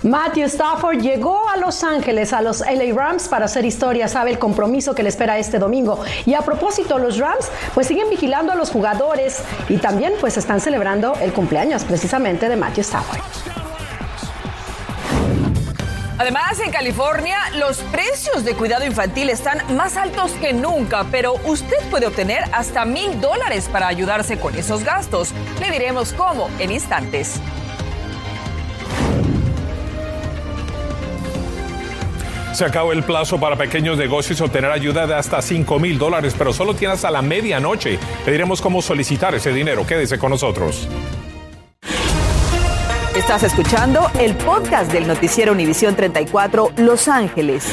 Matthew 0.07 0.45
Stafford 0.45 1.01
llegó 1.01 1.49
a 1.49 1.57
Los 1.57 1.83
Ángeles, 1.83 2.31
a 2.31 2.41
los 2.41 2.61
LA 2.61 2.95
Rams, 2.95 3.27
para 3.27 3.45
hacer 3.45 3.65
historia. 3.65 4.07
Sabe 4.07 4.31
el 4.31 4.39
compromiso 4.39 4.95
que 4.95 5.03
le 5.03 5.09
espera 5.09 5.37
este 5.37 5.59
domingo. 5.59 5.99
Y 6.25 6.33
a 6.33 6.41
propósito, 6.41 6.97
los 6.97 7.17
Rams 7.17 7.49
pues 7.73 7.87
siguen 7.87 8.09
vigilando 8.09 8.53
a 8.53 8.55
los 8.55 8.71
jugadores 8.71 9.39
y 9.67 9.77
también 9.77 10.13
pues 10.21 10.37
están 10.37 10.61
celebrando 10.61 11.13
el 11.19 11.33
cumpleaños 11.33 11.83
precisamente 11.83 12.47
de 12.47 12.55
Matthew 12.55 12.83
Stafford. 12.83 13.19
Además, 16.19 16.59
en 16.61 16.71
California, 16.71 17.37
los 17.55 17.79
precios 17.79 18.45
de 18.45 18.55
cuidado 18.55 18.85
infantil 18.85 19.29
están 19.29 19.59
más 19.75 19.97
altos 19.97 20.31
que 20.39 20.53
nunca, 20.53 21.05
pero 21.11 21.35
usted 21.45 21.77
puede 21.91 22.07
obtener 22.07 22.43
hasta 22.53 22.85
mil 22.85 23.19
dólares 23.19 23.69
para 23.69 23.87
ayudarse 23.87 24.39
con 24.39 24.55
esos 24.55 24.85
gastos. 24.85 25.33
Le 25.59 25.69
diremos 25.69 26.13
cómo 26.13 26.49
en 26.59 26.71
instantes. 26.71 27.41
Se 32.57 32.65
acabó 32.65 32.91
el 32.91 33.03
plazo 33.03 33.39
para 33.39 33.55
pequeños 33.55 33.99
negocios 33.99 34.41
obtener 34.41 34.71
ayuda 34.71 35.05
de 35.05 35.13
hasta 35.13 35.43
5 35.43 35.77
mil 35.77 35.99
dólares, 35.99 36.33
pero 36.35 36.51
solo 36.51 36.73
tiene 36.73 36.95
hasta 36.95 37.11
la 37.11 37.21
medianoche. 37.21 37.99
Le 38.25 38.31
diremos 38.31 38.63
cómo 38.63 38.81
solicitar 38.81 39.35
ese 39.35 39.53
dinero. 39.53 39.85
Quédese 39.85 40.17
con 40.17 40.31
nosotros. 40.31 40.87
Estás 43.15 43.43
escuchando 43.43 44.09
el 44.19 44.35
podcast 44.37 44.91
del 44.91 45.05
noticiero 45.05 45.51
Univisión 45.51 45.95
34 45.95 46.71
Los 46.77 47.07
Ángeles. 47.07 47.71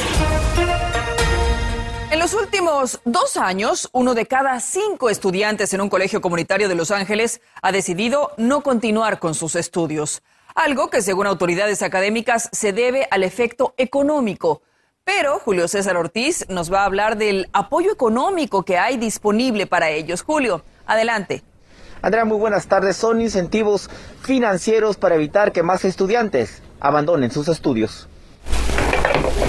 En 2.11 2.19
los 2.19 2.35
últimos 2.35 3.01
dos 3.05 3.37
años, 3.37 3.89
uno 3.91 4.13
de 4.13 4.27
cada 4.27 4.59
cinco 4.59 5.09
estudiantes 5.09 5.73
en 5.73 5.81
un 5.81 5.89
colegio 5.89 6.21
comunitario 6.21 6.69
de 6.69 6.75
Los 6.75 6.91
Ángeles 6.91 7.41
ha 7.63 7.71
decidido 7.71 8.33
no 8.37 8.61
continuar 8.61 9.17
con 9.17 9.33
sus 9.33 9.55
estudios, 9.55 10.21
algo 10.53 10.91
que 10.91 11.01
según 11.01 11.25
autoridades 11.25 11.81
académicas 11.81 12.49
se 12.51 12.71
debe 12.71 13.07
al 13.09 13.23
efecto 13.23 13.73
económico. 13.77 14.61
Pero 15.05 15.37
Julio 15.37 15.67
César 15.67 15.97
Ortiz 15.97 16.47
nos 16.49 16.73
va 16.73 16.81
a 16.81 16.85
hablar 16.85 17.15
del 17.15 17.47
apoyo 17.53 17.91
económico 17.91 18.63
que 18.63 18.79
hay 18.79 18.97
disponible 18.97 19.67
para 19.67 19.91
ellos. 19.91 20.23
Julio, 20.23 20.63
adelante. 20.87 21.43
Andrea, 22.01 22.25
muy 22.25 22.39
buenas 22.39 22.65
tardes. 22.65 22.97
Son 22.97 23.21
incentivos 23.21 23.87
financieros 24.23 24.97
para 24.97 25.13
evitar 25.13 25.51
que 25.51 25.61
más 25.61 25.85
estudiantes 25.85 26.63
abandonen 26.79 27.29
sus 27.29 27.47
estudios. 27.49 28.09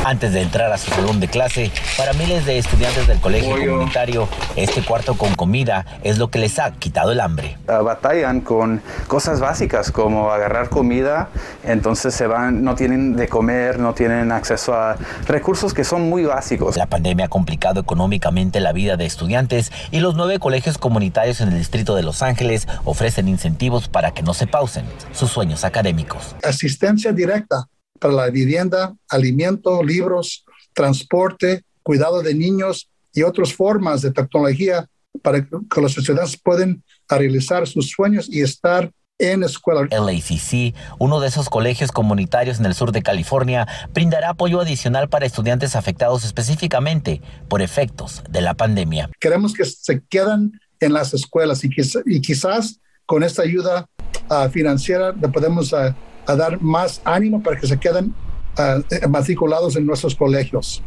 Antes 0.05 0.33
de 0.33 0.43
entrar 0.43 0.73
a 0.73 0.79
su 0.79 0.91
salón 0.91 1.21
de 1.21 1.29
clase, 1.29 1.73
para 1.97 2.13
miles 2.13 2.47
de 2.47 2.59
estudiantes 2.59 3.07
del 3.07 3.21
colegio 3.21 3.57
comunitario, 3.57 4.29
este 4.55 4.83
cuarto 4.83 5.17
con 5.17 5.35
comida 5.35 5.85
es 6.03 6.19
lo 6.19 6.31
que 6.31 6.39
les 6.39 6.59
ha 6.59 6.73
quitado 6.73 7.13
el 7.13 7.21
hambre. 7.21 7.59
Uh, 7.69 7.83
batallan 7.83 8.41
con 8.41 8.83
cosas 9.07 9.41
básicas 9.41 9.91
como 9.91 10.31
agarrar 10.31 10.69
comida, 10.69 11.29
entonces 11.65 12.15
se 12.15 12.27
van, 12.27 12.63
no 12.63 12.75
tienen 12.75 13.17
de 13.17 13.29
comer, 13.29 13.79
no 13.79 13.95
tienen 13.95 14.33
acceso 14.33 14.75
a 14.75 14.97
recursos 15.27 15.75
que 15.75 15.85
son 15.85 16.09
muy 16.09 16.25
básicos. 16.25 16.77
La 16.77 16.87
pandemia 16.87 17.27
ha 17.27 17.29
complicado 17.29 17.81
económicamente 17.81 18.61
la 18.61 18.73
vida 18.73 18.97
de 18.97 19.07
estudiantes 19.07 19.73
y 19.91 20.01
los 20.01 20.15
nueve 20.15 20.39
colegios 20.39 20.79
comunitarios 20.79 21.41
en 21.41 21.49
el 21.49 21.59
distrito 21.59 21.95
de 21.95 22.03
Los 22.03 22.23
Ángeles 22.23 22.69
ofrecen 22.85 23.29
incentivos 23.29 23.89
para 23.89 24.13
que 24.13 24.23
no 24.23 24.35
se 24.35 24.47
pausen 24.47 24.85
sus 25.13 25.31
sueños 25.31 25.65
académicos. 25.65 26.37
Asistencia 26.43 27.13
directa 27.13 27.69
para 27.99 28.15
la 28.15 28.31
vivienda, 28.31 28.95
alimento, 29.09 29.83
libros, 29.83 30.45
transporte, 30.73 31.65
cuidado 31.83 32.23
de 32.23 32.35
niños 32.35 32.89
y 33.13 33.23
otras 33.23 33.53
formas 33.53 34.03
de 34.03 34.11
tecnología 34.11 34.89
para 35.23 35.45
que 35.45 35.81
los 35.81 35.97
estudiantes 35.97 36.37
puedan 36.37 36.83
realizar 37.09 37.67
sus 37.67 37.91
sueños 37.91 38.29
y 38.31 38.43
estar 38.43 38.91
en 39.19 39.43
escuela. 39.43 39.89
El 39.91 40.09
ACC, 40.09 40.75
uno 40.99 41.21
de 41.21 41.29
esos 41.29 41.49
colegios 41.49 41.93
comunitarios 41.93 42.59
en 42.59 42.67
el 42.67 42.75
sur 42.75 42.93
de 42.93 43.03
California, 43.03 43.67
brindará 43.95 44.31
apoyo 44.31 44.61
adicional 44.61 45.09
para 45.09 45.27
estudiantes 45.27 45.77
afectados 45.77 46.25
específicamente 46.25 47.23
por 47.49 47.63
efectos 47.63 48.23
de 48.29 48.43
la 48.43 48.55
pandemia. 48.55 49.09
Queremos 49.21 49.55
que 49.55 49.65
se 49.65 50.03
queden 50.09 50.61
en 50.81 50.93
las 50.93 51.15
escuelas 51.15 51.65
y, 51.65 51.71
quiz 51.71 51.99
y 52.05 52.21
quizás 52.21 52.81
con 53.07 53.23
esta 53.23 53.43
ayuda 53.43 53.89
uh, 54.29 54.49
financiera 54.51 55.13
le 55.13 55.29
podemos 55.29 55.73
uh, 55.73 55.95
a 56.27 56.37
dar 56.37 56.61
más 56.61 57.01
ánimo 57.05 57.43
para 57.43 57.59
que 57.59 57.67
se 57.67 57.79
queden 57.79 58.15
uh, 58.59 59.09
matriculados 59.09 59.77
en 59.77 59.87
nuestros 59.87 60.15
colegios. 60.15 60.83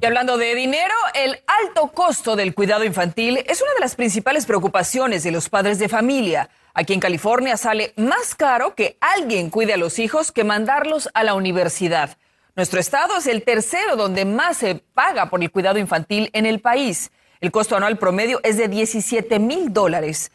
Y 0.00 0.04
hablando 0.04 0.36
de 0.36 0.56
dinero, 0.56 0.94
el 1.14 1.38
alto 1.46 1.92
costo 1.94 2.34
del 2.34 2.54
cuidado 2.54 2.82
infantil 2.82 3.38
es 3.46 3.62
una 3.62 3.72
de 3.74 3.80
las 3.80 3.94
principales 3.94 4.46
preocupaciones 4.46 5.22
de 5.22 5.30
los 5.30 5.48
padres 5.48 5.78
de 5.78 5.88
familia. 5.88 6.48
Aquí 6.74 6.94
en 6.94 7.00
California 7.00 7.56
sale 7.56 7.92
más 7.96 8.34
caro 8.34 8.74
que 8.74 8.96
alguien 9.00 9.50
cuide 9.50 9.74
a 9.74 9.76
los 9.76 9.98
hijos 9.98 10.32
que 10.32 10.44
mandarlos 10.44 11.10
a 11.12 11.22
la 11.22 11.34
universidad. 11.34 12.16
Nuestro 12.56 12.80
estado 12.80 13.18
es 13.18 13.26
el 13.26 13.42
tercero 13.42 13.96
donde 13.96 14.24
más 14.24 14.58
se 14.58 14.76
paga 14.76 15.28
por 15.28 15.42
el 15.42 15.50
cuidado 15.50 15.78
infantil 15.78 16.30
en 16.32 16.46
el 16.46 16.60
país. 16.60 17.10
El 17.40 17.50
costo 17.50 17.76
anual 17.76 17.98
promedio 17.98 18.40
es 18.42 18.56
de 18.56 18.68
17 18.68 19.38
mil 19.38 19.72
dólares. 19.72 20.30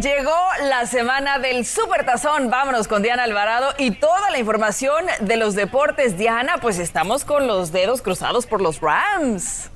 llegó 0.00 0.49
la 0.62 0.86
semana 0.86 1.38
del 1.38 1.64
Supertazón. 1.64 2.50
Vámonos 2.50 2.86
con 2.86 3.02
Diana 3.02 3.24
Alvarado 3.24 3.68
y 3.78 3.92
toda 3.92 4.30
la 4.30 4.38
información 4.38 5.04
de 5.20 5.36
los 5.36 5.54
deportes. 5.54 6.18
Diana, 6.18 6.58
pues 6.60 6.78
estamos 6.78 7.24
con 7.24 7.46
los 7.46 7.72
dedos 7.72 8.02
cruzados 8.02 8.46
por 8.46 8.60
los 8.60 8.80
Rams. 8.80 9.70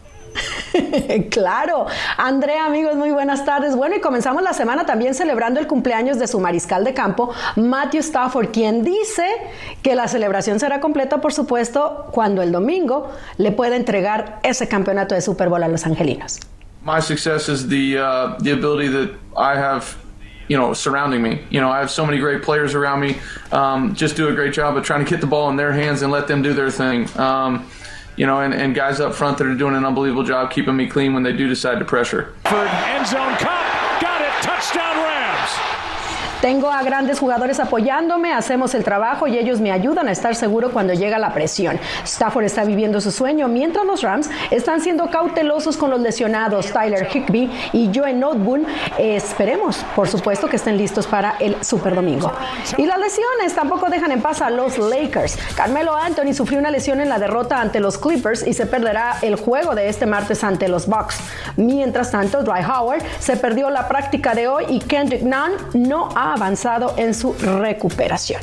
claro. 1.30 1.86
Andrea, 2.18 2.66
amigos, 2.66 2.96
muy 2.96 3.10
buenas 3.10 3.44
tardes. 3.44 3.76
Bueno, 3.76 3.96
y 3.96 4.00
comenzamos 4.00 4.42
la 4.42 4.52
semana 4.52 4.84
también 4.84 5.14
celebrando 5.14 5.60
el 5.60 5.66
cumpleaños 5.66 6.18
de 6.18 6.26
su 6.26 6.40
mariscal 6.40 6.84
de 6.84 6.92
campo, 6.92 7.32
Matthew 7.56 8.00
Stafford, 8.00 8.48
quien 8.48 8.84
dice 8.84 9.26
que 9.82 9.94
la 9.94 10.08
celebración 10.08 10.60
será 10.60 10.80
completa, 10.80 11.20
por 11.20 11.32
supuesto, 11.32 12.08
cuando 12.10 12.42
el 12.42 12.52
domingo 12.52 13.10
le 13.38 13.52
pueda 13.52 13.76
entregar 13.76 14.40
ese 14.42 14.68
campeonato 14.68 15.14
de 15.14 15.20
Super 15.20 15.48
Bowl 15.48 15.62
a 15.62 15.68
los 15.68 15.86
angelinos. 15.86 16.40
My 16.84 17.00
success 17.00 17.48
is 17.48 17.66
the 17.66 17.96
uh, 17.98 18.36
the 18.42 18.52
ability 18.52 18.88
that 18.88 19.10
I 19.38 19.56
have 19.56 20.03
you 20.48 20.56
know, 20.56 20.74
surrounding 20.74 21.22
me. 21.22 21.44
You 21.50 21.60
know, 21.60 21.70
I 21.70 21.78
have 21.80 21.90
so 21.90 22.04
many 22.04 22.18
great 22.18 22.42
players 22.42 22.74
around 22.74 23.00
me. 23.00 23.18
Um, 23.52 23.94
just 23.94 24.16
do 24.16 24.28
a 24.28 24.34
great 24.34 24.52
job 24.52 24.76
of 24.76 24.84
trying 24.84 25.04
to 25.04 25.10
get 25.10 25.20
the 25.20 25.26
ball 25.26 25.48
in 25.50 25.56
their 25.56 25.72
hands 25.72 26.02
and 26.02 26.12
let 26.12 26.28
them 26.28 26.42
do 26.42 26.52
their 26.52 26.70
thing. 26.70 27.08
Um, 27.18 27.68
you 28.16 28.26
know, 28.26 28.40
and, 28.40 28.54
and 28.54 28.74
guys 28.74 29.00
up 29.00 29.14
front 29.14 29.38
that 29.38 29.46
are 29.46 29.54
doing 29.54 29.74
an 29.74 29.84
unbelievable 29.84 30.22
job 30.22 30.50
keeping 30.50 30.76
me 30.76 30.86
clean 30.86 31.14
when 31.14 31.22
they 31.22 31.32
do 31.32 31.48
decide 31.48 31.78
to 31.78 31.84
pressure. 31.84 32.34
End 32.44 33.06
zone 33.06 33.34
cut, 33.36 34.00
got 34.00 34.20
it, 34.20 34.42
touchdown 34.42 34.96
Rams. 35.02 35.93
Tengo 36.44 36.70
a 36.70 36.82
grandes 36.82 37.20
jugadores 37.20 37.58
apoyándome, 37.58 38.30
hacemos 38.34 38.74
el 38.74 38.84
trabajo 38.84 39.26
y 39.26 39.38
ellos 39.38 39.62
me 39.62 39.72
ayudan 39.72 40.08
a 40.08 40.12
estar 40.12 40.34
seguro 40.34 40.72
cuando 40.72 40.92
llega 40.92 41.18
la 41.18 41.32
presión. 41.32 41.80
Stafford 42.04 42.44
está 42.44 42.64
viviendo 42.64 43.00
su 43.00 43.10
sueño, 43.12 43.48
mientras 43.48 43.86
los 43.86 44.02
Rams 44.02 44.28
están 44.50 44.82
siendo 44.82 45.08
cautelosos 45.08 45.78
con 45.78 45.88
los 45.88 46.02
lesionados 46.02 46.70
Tyler 46.70 47.08
Higby 47.10 47.50
y 47.72 47.90
Joe 47.94 48.12
Noteboom. 48.12 48.66
esperemos, 48.98 49.78
por 49.96 50.06
supuesto, 50.06 50.46
que 50.46 50.56
estén 50.56 50.76
listos 50.76 51.06
para 51.06 51.36
el 51.40 51.64
Super 51.64 51.94
Domingo. 51.94 52.30
Y 52.76 52.84
las 52.84 52.98
lesiones 52.98 53.54
tampoco 53.54 53.88
dejan 53.88 54.12
en 54.12 54.20
paz 54.20 54.42
a 54.42 54.50
los 54.50 54.76
Lakers. 54.76 55.38
Carmelo 55.56 55.96
Anthony 55.96 56.34
sufrió 56.34 56.58
una 56.58 56.70
lesión 56.70 57.00
en 57.00 57.08
la 57.08 57.18
derrota 57.18 57.58
ante 57.58 57.80
los 57.80 57.96
Clippers 57.96 58.46
y 58.46 58.52
se 58.52 58.66
perderá 58.66 59.16
el 59.22 59.36
juego 59.36 59.74
de 59.74 59.88
este 59.88 60.04
martes 60.04 60.44
ante 60.44 60.68
los 60.68 60.88
Bucks. 60.88 61.20
Mientras 61.56 62.10
tanto, 62.10 62.42
Dry 62.42 62.62
Howard 62.62 63.02
se 63.18 63.38
perdió 63.38 63.70
la 63.70 63.88
práctica 63.88 64.34
de 64.34 64.46
hoy 64.46 64.66
y 64.68 64.80
Kendrick 64.80 65.22
Nunn 65.22 65.52
no 65.72 66.10
ha 66.14 66.33
avanzado 66.34 66.94
en 66.96 67.14
su 67.14 67.32
recuperación. 67.32 68.40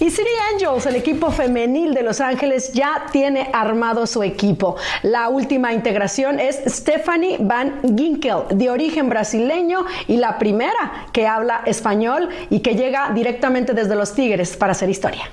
Y 0.00 0.10
City 0.10 0.28
Angels, 0.52 0.86
el 0.86 0.96
equipo 0.96 1.30
femenil 1.30 1.94
de 1.94 2.02
Los 2.02 2.20
Ángeles, 2.20 2.72
ya 2.72 3.06
tiene 3.12 3.48
armado 3.52 4.06
su 4.06 4.22
equipo. 4.24 4.76
La 5.02 5.28
última 5.28 5.72
integración 5.72 6.40
es 6.40 6.60
Stephanie 6.66 7.38
Van 7.40 7.80
Ginkel, 7.96 8.42
de 8.50 8.70
origen 8.70 9.08
brasileño 9.08 9.86
y 10.08 10.16
la 10.16 10.36
primera 10.36 11.06
que 11.12 11.28
habla 11.28 11.62
español 11.64 12.28
y 12.50 12.60
que 12.60 12.74
llega 12.74 13.12
directamente 13.14 13.72
desde 13.72 13.94
los 13.94 14.14
Tigres 14.14 14.56
para 14.56 14.72
hacer 14.72 14.90
historia. 14.90 15.30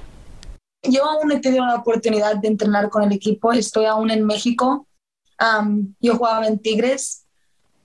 Yo 0.84 1.06
aún 1.06 1.32
he 1.32 1.40
tenido 1.40 1.66
la 1.66 1.76
oportunidad 1.76 2.36
de 2.36 2.48
entrenar 2.48 2.90
con 2.90 3.04
el 3.04 3.12
equipo, 3.12 3.52
estoy 3.52 3.86
aún 3.86 4.12
en 4.12 4.26
México. 4.26 4.86
Yo 6.00 6.16
jugaba 6.16 6.46
en 6.46 6.60
Tigres 6.60 7.26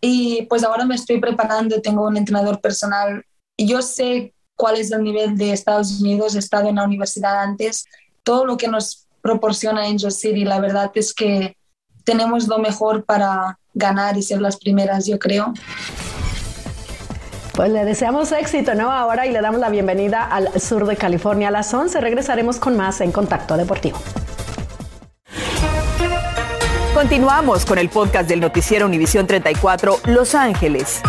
y 0.00 0.42
pues 0.42 0.62
ahora 0.62 0.84
me 0.84 0.94
estoy 0.94 1.20
preparando, 1.20 1.80
tengo 1.80 2.06
un 2.06 2.18
entrenador 2.18 2.60
personal 2.60 3.24
yo 3.56 3.82
sé 3.82 4.34
cuál 4.54 4.76
es 4.76 4.90
el 4.90 5.02
nivel 5.02 5.36
de 5.36 5.52
Estados 5.52 6.00
Unidos, 6.00 6.34
he 6.34 6.38
estado 6.38 6.68
en 6.68 6.76
la 6.76 6.84
universidad 6.84 7.42
antes, 7.42 7.86
todo 8.22 8.44
lo 8.44 8.56
que 8.56 8.68
nos 8.68 9.06
proporciona 9.22 9.84
Angel 9.84 10.12
City, 10.12 10.44
la 10.44 10.60
verdad 10.60 10.90
es 10.94 11.14
que 11.14 11.56
tenemos 12.04 12.46
lo 12.48 12.58
mejor 12.58 13.04
para 13.04 13.58
ganar 13.74 14.16
y 14.16 14.22
ser 14.22 14.40
las 14.40 14.56
primeras, 14.56 15.06
yo 15.06 15.18
creo. 15.18 15.52
Pues 17.52 17.70
le 17.70 17.84
deseamos 17.84 18.32
éxito, 18.32 18.74
¿no? 18.74 18.92
Ahora 18.92 19.26
y 19.26 19.32
le 19.32 19.40
damos 19.40 19.60
la 19.60 19.70
bienvenida 19.70 20.24
al 20.24 20.60
sur 20.60 20.86
de 20.86 20.96
California 20.96 21.48
a 21.48 21.50
las 21.50 21.72
11. 21.72 22.00
Regresaremos 22.00 22.58
con 22.58 22.76
más 22.76 23.00
en 23.00 23.12
Contacto 23.12 23.56
Deportivo. 23.56 23.98
Continuamos 26.94 27.64
con 27.64 27.78
el 27.78 27.88
podcast 27.88 28.28
del 28.28 28.40
noticiero 28.40 28.86
Univisión 28.86 29.26
34 29.26 30.00
Los 30.06 30.34
Ángeles. 30.34 31.00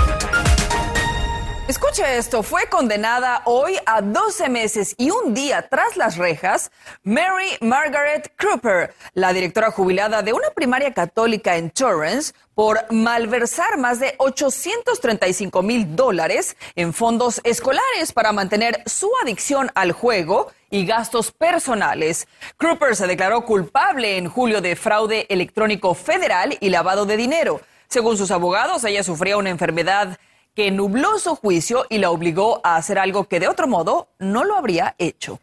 Escuche 1.67 2.17
esto, 2.17 2.43
fue 2.43 2.67
condenada 2.67 3.41
hoy 3.43 3.77
a 3.85 4.01
12 4.01 4.47
meses 4.47 4.95
y 4.97 5.09
un 5.11 5.33
día 5.33 5.67
tras 5.67 5.97
las 5.97 6.15
rejas 6.15 6.71
Mary 7.03 7.57
Margaret 7.59 8.31
Cooper, 8.39 8.93
la 9.13 9.33
directora 9.33 9.69
jubilada 9.69 10.21
de 10.21 10.31
una 10.31 10.49
primaria 10.51 10.93
católica 10.93 11.57
en 11.57 11.69
Torrance, 11.69 12.31
por 12.55 12.89
malversar 12.89 13.77
más 13.77 13.99
de 13.99 14.15
835 14.17 15.61
mil 15.61 15.93
dólares 15.93 16.55
en 16.77 16.93
fondos 16.93 17.41
escolares 17.43 18.13
para 18.13 18.31
mantener 18.31 18.81
su 18.85 19.11
adicción 19.21 19.69
al 19.75 19.91
juego 19.91 20.53
y 20.69 20.85
gastos 20.85 21.33
personales. 21.33 22.29
Cooper 22.55 22.95
se 22.95 23.07
declaró 23.07 23.43
culpable 23.43 24.15
en 24.15 24.29
julio 24.29 24.61
de 24.61 24.77
fraude 24.77 25.25
electrónico 25.27 25.95
federal 25.95 26.57
y 26.61 26.69
lavado 26.69 27.05
de 27.05 27.17
dinero. 27.17 27.59
Según 27.89 28.17
sus 28.17 28.31
abogados, 28.31 28.85
ella 28.85 29.03
sufría 29.03 29.35
una 29.35 29.49
enfermedad 29.49 30.17
que 30.57 30.71
nubló 30.71 31.19
su 31.19 31.35
juicio 31.35 31.85
y 31.87 31.99
la 31.99 32.09
obligó 32.09 32.61
a 32.63 32.77
hacer 32.77 32.97
algo 32.97 33.25
que 33.25 33.39
de 33.39 33.47
otro 33.47 33.67
modo 33.67 34.07
no 34.17 34.43
lo 34.43 34.55
habría 34.55 34.95
hecho. 34.97 35.39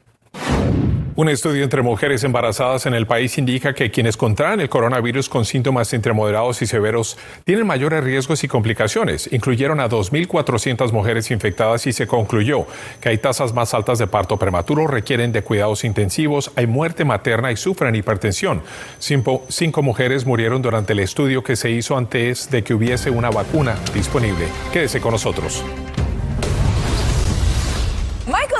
Un 1.16 1.28
estudio 1.28 1.62
entre 1.62 1.80
mujeres 1.82 2.24
embarazadas 2.24 2.86
en 2.86 2.94
el 2.94 3.06
país 3.06 3.38
indica 3.38 3.72
que 3.72 3.92
quienes 3.92 4.16
contraen 4.16 4.60
el 4.60 4.68
coronavirus 4.68 5.28
con 5.28 5.44
síntomas 5.44 5.92
entre 5.92 6.12
moderados 6.12 6.60
y 6.60 6.66
severos 6.66 7.16
tienen 7.44 7.68
mayores 7.68 8.02
riesgos 8.02 8.42
y 8.42 8.48
complicaciones. 8.48 9.32
Incluyeron 9.32 9.78
a 9.78 9.88
2.400 9.88 10.90
mujeres 10.90 11.30
infectadas 11.30 11.86
y 11.86 11.92
se 11.92 12.08
concluyó 12.08 12.66
que 13.00 13.10
hay 13.10 13.18
tasas 13.18 13.54
más 13.54 13.74
altas 13.74 14.00
de 14.00 14.08
parto 14.08 14.36
prematuro, 14.38 14.88
requieren 14.88 15.30
de 15.30 15.42
cuidados 15.42 15.84
intensivos, 15.84 16.50
hay 16.56 16.66
muerte 16.66 17.04
materna 17.04 17.52
y 17.52 17.56
sufren 17.56 17.94
hipertensión. 17.94 18.62
Cinco, 18.98 19.82
mujeres 19.82 20.26
murieron 20.26 20.62
durante 20.62 20.94
el 20.94 20.98
estudio 20.98 21.44
que 21.44 21.54
se 21.54 21.70
hizo 21.70 21.96
antes 21.96 22.50
de 22.50 22.64
que 22.64 22.74
hubiese 22.74 23.10
una 23.10 23.30
vacuna 23.30 23.76
disponible. 23.94 24.48
Quédese 24.72 25.00
con 25.00 25.12
nosotros. 25.12 25.62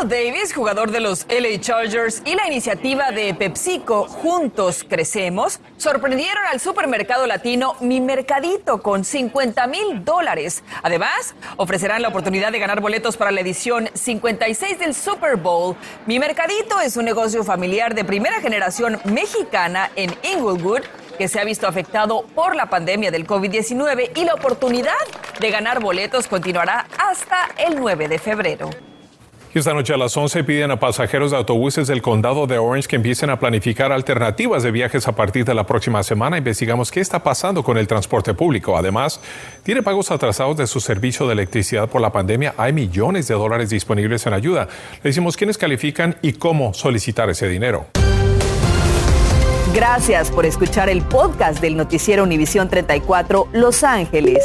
Davis, 0.09 0.53
jugador 0.53 0.91
de 0.91 1.01
los 1.01 1.27
LA 1.29 1.61
Chargers, 1.61 2.23
y 2.25 2.35
la 2.35 2.47
iniciativa 2.47 3.11
de 3.11 3.35
PepsiCo 3.35 4.07
Juntos 4.07 4.85
Crecemos 4.89 5.61
sorprendieron 5.77 6.45
al 6.51 6.61
supermercado 6.61 7.27
latino 7.27 7.77
Mi 7.81 8.01
Mercadito 8.01 8.83
con 8.83 9.05
50 9.05 9.67
mil 9.67 10.05
dólares. 10.05 10.63
Además, 10.83 11.35
ofrecerán 11.57 12.03
la 12.03 12.09
oportunidad 12.09 12.53
de 12.53 12.59
ganar 12.59 12.81
boletos 12.81 13.17
para 13.17 13.31
la 13.31 13.41
edición 13.41 13.89
56 13.95 14.79
del 14.79 14.95
Super 14.95 15.37
Bowl. 15.37 15.77
Mi 16.07 16.19
Mercadito 16.19 16.81
es 16.81 16.97
un 16.97 17.05
negocio 17.05 17.43
familiar 17.43 17.95
de 17.95 18.05
primera 18.05 18.41
generación 18.41 19.01
mexicana 19.05 19.91
en 19.97 20.15
Inglewood 20.23 20.83
que 21.19 21.29
se 21.29 21.41
ha 21.41 21.45
visto 21.45 21.67
afectado 21.67 22.27
por 22.35 22.57
la 22.57 22.69
pandemia 22.69 23.11
del 23.11 23.27
COVID-19 23.27 24.11
y 24.17 24.25
la 24.25 24.35
oportunidad 24.35 24.93
de 25.41 25.51
ganar 25.51 25.81
boletos 25.81 26.27
continuará 26.27 26.87
hasta 26.99 27.49
el 27.59 27.77
9 27.77 28.09
de 28.09 28.19
febrero. 28.19 28.71
Esta 29.55 29.73
noche 29.73 29.95
a 29.95 29.97
las 29.97 30.17
11 30.17 30.43
piden 30.43 30.73
a 30.73 30.81
pasajeros 30.81 31.31
de 31.31 31.37
autobuses 31.37 31.87
del 31.87 32.03
condado 32.03 32.49
de 32.49 32.59
Orange 32.59 32.89
que 32.89 32.97
empiecen 32.97 33.31
a 33.31 33.39
planificar 33.39 33.93
alternativas 33.93 34.65
de 34.65 34.73
viajes 34.73 35.07
a 35.07 35.13
partir 35.13 35.45
de 35.45 35.55
la 35.55 35.65
próxima 35.65 36.03
semana. 36.03 36.37
Investigamos 36.37 36.91
qué 36.91 36.99
está 36.99 37.23
pasando 37.23 37.63
con 37.63 37.79
el 37.79 37.87
transporte 37.87 38.35
público. 38.35 38.77
Además, 38.77 39.21
tiene 39.63 39.81
pagos 39.81 40.11
atrasados 40.11 40.57
de 40.57 40.67
su 40.67 40.81
servicio 40.81 41.29
de 41.29 41.35
electricidad 41.35 41.89
por 41.89 42.01
la 42.01 42.11
pandemia. 42.11 42.55
Hay 42.57 42.73
millones 42.73 43.29
de 43.29 43.35
dólares 43.35 43.71
disponibles 43.71 44.27
en 44.27 44.33
ayuda. 44.33 44.67
Le 45.05 45.11
decimos 45.11 45.37
quiénes 45.37 45.57
califican 45.57 46.17
y 46.21 46.33
cómo 46.33 46.75
solicitar 46.75 47.31
ese 47.31 47.47
dinero. 47.47 47.87
Gracias 49.73 50.33
por 50.33 50.47
escuchar 50.47 50.89
el 50.89 51.03
podcast 51.03 51.61
del 51.61 51.77
noticiero 51.77 52.25
Univisión 52.25 52.69
34 52.69 53.51
Los 53.53 53.85
Ángeles. 53.85 54.45